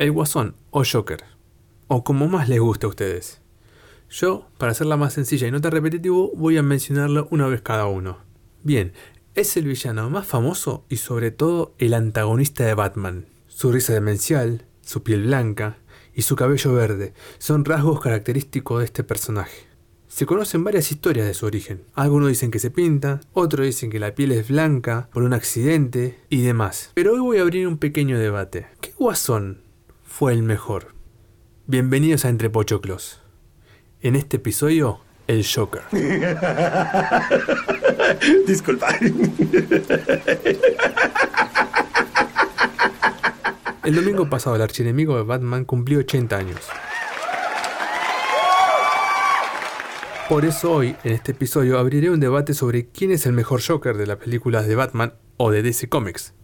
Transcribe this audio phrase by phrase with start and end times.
[0.00, 1.24] el Guasón o Joker,
[1.86, 3.42] o como más les guste a ustedes.
[4.08, 7.84] Yo, para hacerla más sencilla y no tan repetitivo, voy a mencionarlo una vez cada
[7.84, 8.16] uno.
[8.62, 8.94] Bien,
[9.34, 13.26] es el villano más famoso y sobre todo el antagonista de Batman.
[13.46, 15.76] Su risa demencial, su piel blanca
[16.14, 19.66] y su cabello verde son rasgos característicos de este personaje.
[20.08, 21.84] Se conocen varias historias de su origen.
[21.92, 26.18] Algunos dicen que se pinta, otros dicen que la piel es blanca por un accidente
[26.30, 26.90] y demás.
[26.94, 28.66] Pero hoy voy a abrir un pequeño debate.
[28.80, 29.68] ¿Qué guasón
[30.10, 30.88] fue el mejor?
[31.66, 33.22] Bienvenidos a Entre Pochoclos.
[34.02, 34.98] En este episodio,
[35.28, 35.82] el Joker.
[38.46, 38.88] Disculpa.
[43.84, 46.60] El domingo pasado el archienemigo de Batman cumplió 80 años.
[50.28, 53.96] Por eso hoy, en este episodio, abriré un debate sobre quién es el mejor Joker
[53.96, 56.34] de las películas de Batman o de DC Comics.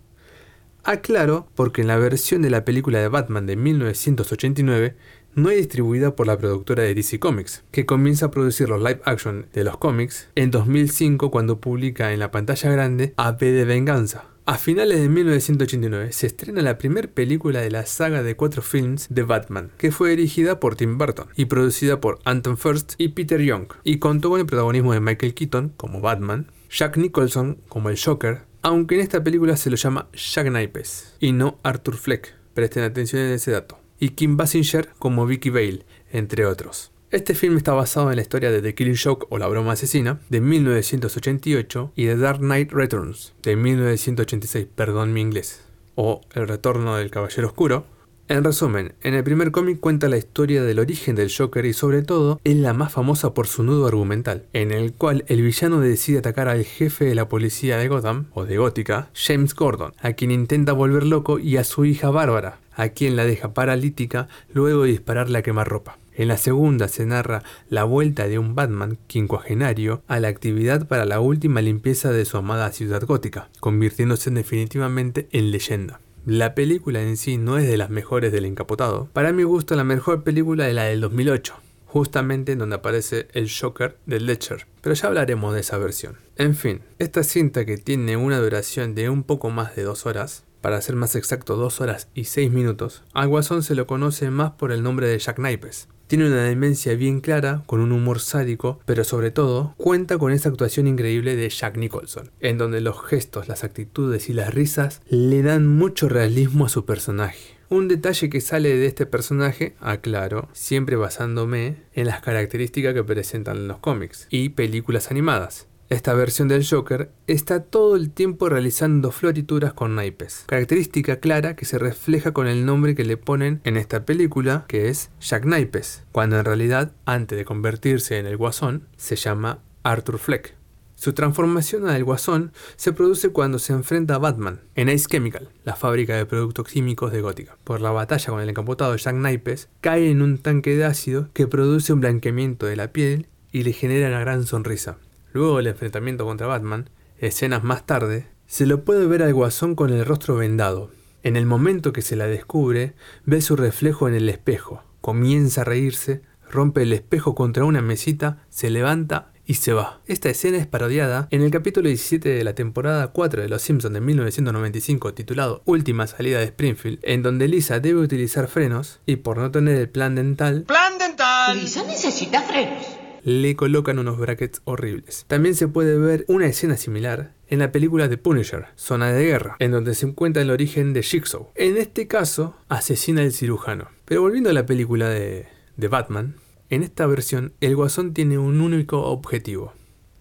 [0.86, 4.96] Aclaro porque en la versión de la película de Batman de 1989
[5.34, 9.00] no es distribuida por la productora de DC Comics, que comienza a producir los live
[9.05, 14.24] action de los cómics en 2005 cuando publica en la pantalla grande AP de Venganza,
[14.48, 19.08] a finales de 1989 se estrena la primera película de la saga de cuatro films
[19.11, 23.42] de Batman, que fue dirigida por Tim Burton y producida por Anton First y Peter
[23.42, 27.98] Young, y contó con el protagonismo de Michael Keaton como Batman, Jack Nicholson como el
[28.00, 32.83] Joker, aunque en esta película se lo llama Jack Nipes y no Arthur Fleck, presten
[32.83, 36.91] atención en ese dato, y Kim Basinger como Vicky Vale, entre otros.
[37.12, 40.19] Este film está basado en la historia de The Killing Joke o La Broma Asesina
[40.31, 45.62] de 1988 y The Dark Knight Returns de 1986, perdón mi inglés,
[45.95, 47.86] o El Retorno del Caballero Oscuro.
[48.28, 52.02] En resumen, en el primer cómic cuenta la historia del origen del Joker y sobre
[52.02, 56.18] todo es la más famosa por su nudo argumental, en el cual el villano decide
[56.18, 60.33] atacar al jefe de la policía de Gotham, o de Gótica, James Gordon, a quien
[60.33, 64.90] intenta volver loco y a su hija Bárbara, a quien la deja paralítica luego de
[64.90, 65.96] dispararle a quemarropa.
[66.12, 71.05] En la segunda se narra la vuelta de un Batman quincuagenario a la actividad para
[71.05, 76.01] la última limpieza de su amada ciudad gótica, convirtiéndose definitivamente en leyenda.
[76.27, 79.09] La película en sí no es de las mejores del encapotado.
[79.13, 81.55] Para mi gusto la mejor película es la del 2008,
[81.87, 86.17] justamente en donde aparece el Joker de Ledger, pero ya hablaremos de esa versión.
[86.35, 90.42] En fin, esta cinta que tiene una duración de un poco más de dos horas,
[90.61, 94.51] para ser más exacto 2 horas y 6 minutos, al Guasón se lo conoce más
[94.51, 98.80] por el nombre de Jack Nipes, tiene una demencia bien clara, con un humor sádico,
[98.84, 103.48] pero sobre todo cuenta con esa actuación increíble de Jack Nicholson, en donde los gestos,
[103.48, 107.56] las actitudes y las risas le dan mucho realismo a su personaje.
[107.68, 113.56] Un detalle que sale de este personaje, aclaro, siempre basándome en las características que presentan
[113.56, 115.66] en los cómics y películas animadas.
[115.89, 121.64] Esta versión del Joker está todo el tiempo realizando florituras con naipes, característica clara que
[121.64, 126.02] se refleja con el nombre que le ponen en esta película, que es Jack Naipes,
[126.11, 130.56] cuando en realidad, antes de convertirse en el Guasón, se llama Arthur Fleck.
[130.96, 135.76] Su transformación al Guasón se produce cuando se enfrenta a Batman en Ace Chemical, la
[135.76, 137.58] fábrica de productos químicos de Gótica.
[137.62, 141.46] Por la batalla con el encapotado Jack Naipes, cae en un tanque de ácido que
[141.46, 144.99] produce un blanqueamiento de la piel y le genera una gran sonrisa.
[145.37, 146.88] Luego del enfrentamiento contra Batman,
[147.19, 150.91] escenas más tarde, se lo puede ver al guasón con el rostro vendado.
[151.23, 152.94] En el momento que se la descubre,
[153.26, 158.46] ve su reflejo en el espejo, comienza a reírse, rompe el espejo contra una mesita,
[158.49, 160.00] se levanta y se va.
[160.06, 163.93] Esta escena es parodiada en el capítulo 17 de la temporada 4 de Los Simpsons
[163.93, 169.37] de 1995 titulado Última salida de Springfield, en donde Lisa debe utilizar frenos y por
[169.37, 170.62] no tener el plan dental...
[170.62, 171.58] ¡Plan dental!
[171.58, 172.95] Lisa necesita frenos
[173.26, 175.25] le colocan unos brackets horribles.
[175.26, 179.56] También se puede ver una escena similar en la película The Punisher, Zona de Guerra,
[179.59, 181.50] en donde se encuentra el origen de Jigsaw.
[181.56, 183.88] En este caso, asesina al cirujano.
[184.05, 186.37] Pero volviendo a la película de, de Batman,
[186.70, 189.73] en esta versión el guasón tiene un único objetivo.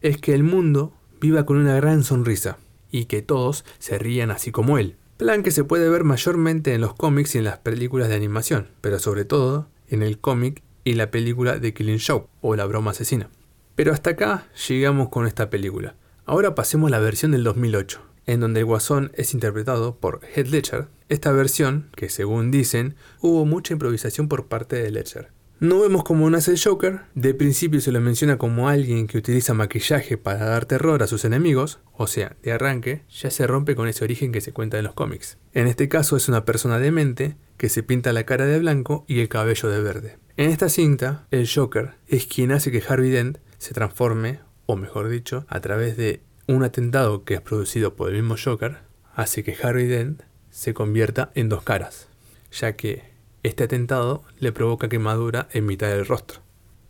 [0.02, 0.92] Es que el mundo
[1.22, 2.58] viva con una gran sonrisa
[2.90, 4.96] y que todos se rían así como él.
[5.18, 8.70] Plan que se puede ver mayormente en los cómics y en las películas de animación,
[8.82, 12.92] pero sobre todo en el cómic y la película The Killing Show o La Broma
[12.92, 13.30] Asesina.
[13.76, 15.96] Pero hasta acá llegamos con esta película.
[16.26, 20.48] Ahora pasemos a la versión del 2008, en donde el Guasón es interpretado por Heath
[20.48, 20.88] Ledger.
[21.10, 25.32] Esta versión, que según dicen, hubo mucha improvisación por parte de Ledger.
[25.60, 29.54] No vemos cómo nace el Joker, de principio se lo menciona como alguien que utiliza
[29.54, 33.88] maquillaje para dar terror a sus enemigos, o sea, de arranque, ya se rompe con
[33.88, 35.38] ese origen que se cuenta en los cómics.
[35.54, 39.20] En este caso es una persona demente que se pinta la cara de blanco y
[39.20, 40.18] el cabello de verde.
[40.38, 45.10] En esta cinta, el Joker es quien hace que Harvey Dent se transforme, o mejor
[45.10, 48.80] dicho, a través de un atentado que es producido por el mismo Joker,
[49.16, 50.22] hace que Harvey Dent
[50.52, 52.08] se convierta en dos caras,
[52.52, 53.04] ya que
[53.44, 56.42] este atentado le provoca quemadura en mitad del rostro.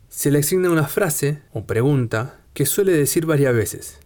[0.09, 3.99] Se le asigna una frase o pregunta que suele decir varias veces,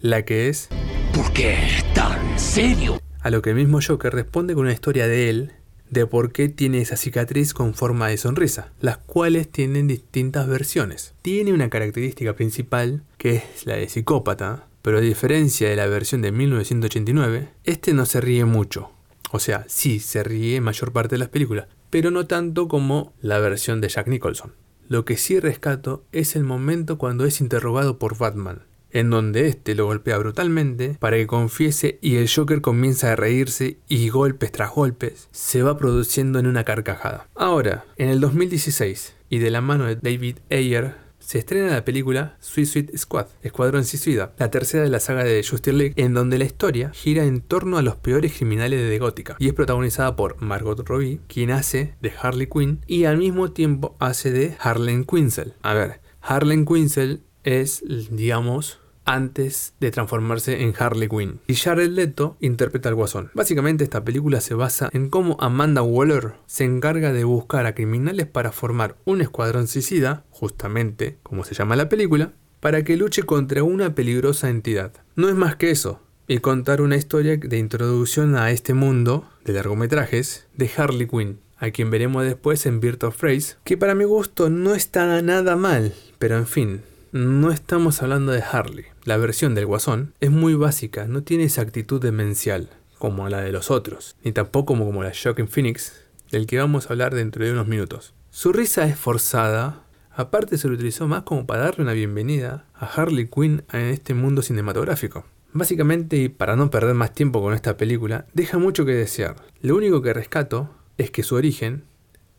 [0.00, 0.68] la que es
[1.14, 1.58] ¿Por qué
[1.94, 3.00] tan serio?
[3.20, 5.52] A lo que el mismo Joker responde con una historia de él,
[5.90, 11.14] de por qué tiene esa cicatriz con forma de sonrisa, las cuales tienen distintas versiones.
[11.22, 16.22] Tiene una característica principal, que es la de psicópata, pero a diferencia de la versión
[16.22, 18.90] de 1989, este no se ríe mucho.
[19.32, 23.38] O sea, sí se ríe mayor parte de las películas, pero no tanto como la
[23.38, 24.54] versión de Jack Nicholson.
[24.88, 29.74] Lo que sí rescato es el momento cuando es interrogado por Batman, en donde éste
[29.74, 34.70] lo golpea brutalmente para que confiese y el Joker comienza a reírse y golpes tras
[34.70, 37.28] golpes se va produciendo en una carcajada.
[37.34, 42.36] Ahora, en el 2016, y de la mano de David Ayer, se estrena la película
[42.40, 46.44] Suicide Squad, Escuadrón Suicida, la tercera de la saga de Justice League, en donde la
[46.44, 50.80] historia gira en torno a los peores criminales de Gótica y es protagonizada por Margot
[50.88, 55.54] Robbie, quien hace de Harley Quinn y al mismo tiempo hace de Harlan Quinzel.
[55.62, 58.79] A ver, Harlan Quinzel es, digamos,
[59.10, 61.40] antes de transformarse en Harley Quinn.
[61.46, 63.30] Y Jared Leto interpreta al guasón.
[63.34, 68.26] Básicamente esta película se basa en cómo Amanda Waller se encarga de buscar a criminales
[68.26, 73.64] para formar un escuadrón suicida, justamente como se llama la película, para que luche contra
[73.64, 74.92] una peligrosa entidad.
[75.16, 79.54] No es más que eso, y contar una historia de introducción a este mundo de
[79.54, 84.04] largometrajes de Harley Quinn, a quien veremos después en Birth of Phrase, que para mi
[84.04, 86.82] gusto no está nada mal, pero en fin,
[87.12, 88.84] no estamos hablando de Harley.
[89.04, 92.68] La versión del Guasón es muy básica, no tiene esa actitud demencial
[92.98, 96.92] como la de los otros, ni tampoco como la Shocking Phoenix, del que vamos a
[96.92, 98.12] hablar dentro de unos minutos.
[98.28, 102.84] Su risa es forzada, aparte se lo utilizó más como para darle una bienvenida a
[102.84, 105.24] Harley Quinn en este mundo cinematográfico.
[105.54, 109.36] Básicamente, y para no perder más tiempo con esta película, deja mucho que desear.
[109.62, 110.68] Lo único que rescato
[110.98, 111.84] es que su origen,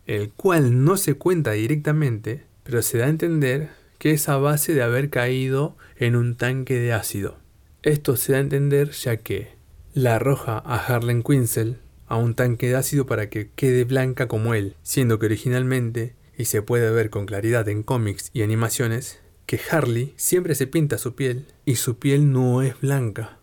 [0.05, 4.73] el cual no se cuenta directamente, pero se da a entender que es a base
[4.73, 7.37] de haber caído en un tanque de ácido.
[7.83, 9.49] Esto se da a entender ya que
[9.93, 11.77] la arroja a Harlan Quinzel
[12.07, 16.45] a un tanque de ácido para que quede blanca como él, siendo que originalmente, y
[16.45, 21.13] se puede ver con claridad en cómics y animaciones, que Harley siempre se pinta su
[21.13, 23.37] piel y su piel no es blanca.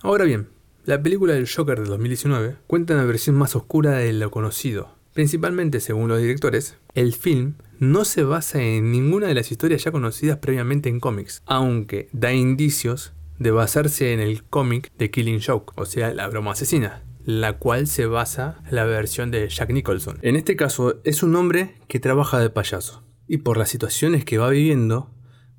[0.00, 0.48] Ahora bien,
[0.86, 4.96] la película del Joker de 2019 cuenta una versión más oscura de lo conocido.
[5.12, 9.90] Principalmente, según los directores, el film no se basa en ninguna de las historias ya
[9.90, 15.72] conocidas previamente en cómics, aunque da indicios de basarse en el cómic de Killing Joke,
[15.76, 20.18] o sea, la broma asesina, la cual se basa en la versión de Jack Nicholson.
[20.20, 24.36] En este caso, es un hombre que trabaja de payaso, y por las situaciones que
[24.36, 25.10] va viviendo,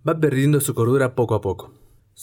[0.07, 1.73] va perdiendo su cordura poco a poco.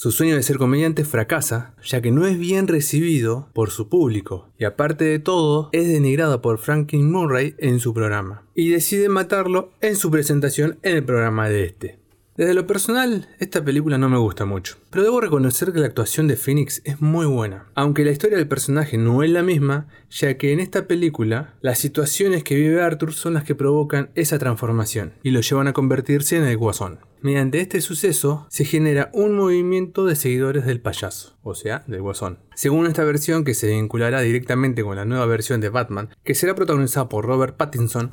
[0.00, 4.48] Su sueño de ser comediante fracasa, ya que no es bien recibido por su público,
[4.56, 9.72] y aparte de todo, es denigrado por Franklin Murray en su programa, y decide matarlo
[9.80, 11.97] en su presentación en el programa de este.
[12.38, 16.28] Desde lo personal, esta película no me gusta mucho, pero debo reconocer que la actuación
[16.28, 20.38] de Phoenix es muy buena, aunque la historia del personaje no es la misma, ya
[20.38, 25.14] que en esta película las situaciones que vive Arthur son las que provocan esa transformación
[25.24, 27.00] y lo llevan a convertirse en el guasón.
[27.22, 32.38] Mediante este suceso se genera un movimiento de seguidores del payaso, o sea, del guasón.
[32.54, 36.54] Según esta versión que se vinculará directamente con la nueva versión de Batman, que será
[36.54, 38.12] protagonizada por Robert Pattinson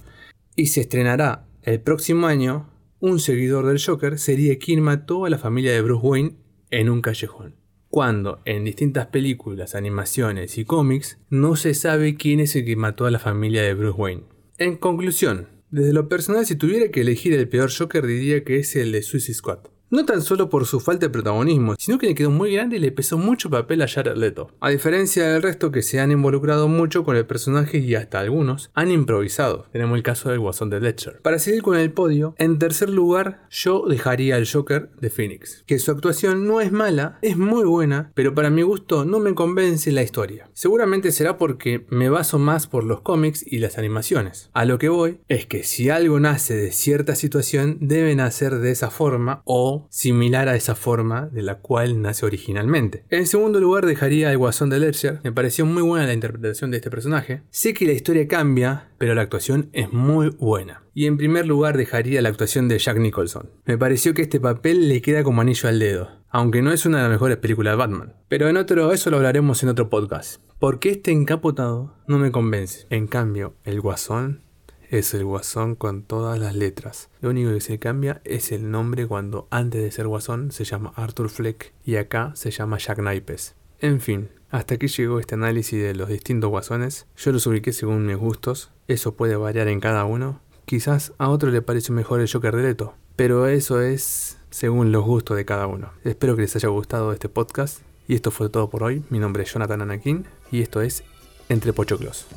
[0.56, 2.71] y se estrenará el próximo año,
[3.06, 6.35] un seguidor del Joker sería quien mató a la familia de Bruce Wayne
[6.71, 7.56] en un callejón.
[7.90, 13.06] Cuando en distintas películas, animaciones y cómics no se sabe quién es el que mató
[13.06, 14.24] a la familia de Bruce Wayne.
[14.57, 18.76] En conclusión, desde lo personal, si tuviera que elegir el peor Joker, diría que es
[18.76, 19.59] el de Suicide Squad.
[19.92, 22.80] No tan solo por su falta de protagonismo, sino que le quedó muy grande y
[22.80, 24.49] le pesó mucho papel a Jared Leto.
[24.59, 28.71] A diferencia del resto que se han involucrado mucho con el personaje y hasta algunos
[28.73, 29.68] han improvisado.
[29.71, 31.21] Tenemos el caso del Guasón de Ledger.
[31.21, 35.63] Para seguir con el podio, en tercer lugar yo dejaría al Joker de Phoenix.
[35.68, 39.35] Que su actuación no es mala, es muy buena, pero para mi gusto no me
[39.35, 40.49] convence la historia.
[40.54, 44.49] Seguramente será porque me baso más por los cómics y las animaciones.
[44.54, 48.71] A lo que voy es que si algo nace de cierta situación debe nacer de
[48.71, 53.03] esa forma o similar a esa forma de la cual nace originalmente.
[53.09, 56.77] En segundo lugar dejaría el Guasón de Ledger, me pareció muy buena la interpretación de
[56.77, 57.41] este personaje.
[57.49, 60.83] Sé que la historia cambia, pero la actuación es muy buena.
[60.94, 63.49] Y en primer lugar dejaría la actuación de Jack Nicholson.
[63.65, 66.97] Me pareció que este papel le queda como anillo al dedo, aunque no es una
[66.97, 68.13] de las mejores películas de Batman.
[68.29, 70.41] Pero en otro, eso lo hablaremos en otro podcast.
[70.59, 72.87] Porque este encapotado no me convence.
[72.89, 74.44] En cambio, el Guasón
[74.89, 77.09] es el Guasón con todas las letras.
[77.21, 80.94] Lo único que se cambia es el nombre cuando antes de ser Guasón se llama
[80.95, 83.56] Arthur Fleck y acá se llama Jack Naipes.
[83.80, 87.07] En fin, hasta aquí llegó este análisis de los distintos guasones.
[87.18, 90.39] Yo los ubiqué según mis gustos Eso puede variar en cada uno.
[90.65, 95.04] Quizás a otro le parece mejor el Joker de Leto, pero eso es según los
[95.04, 95.92] gustos de cada uno.
[96.04, 97.81] Espero que les haya gustado este podcast.
[98.07, 99.04] Y esto fue todo por hoy.
[99.09, 101.04] Mi nombre es Jonathan Anakin y esto es
[101.49, 102.27] Entre Pochoclos.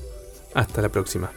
[0.54, 1.30] Hasta la próxima.